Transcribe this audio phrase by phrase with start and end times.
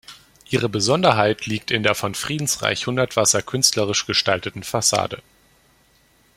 [0.49, 5.21] Ihre Besonderheit liegt in der von Friedensreich Hundertwasser künstlerisch gestalteten Fassade.